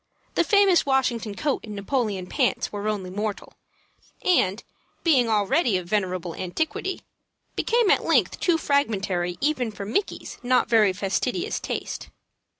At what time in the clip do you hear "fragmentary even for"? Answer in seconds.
8.57-9.85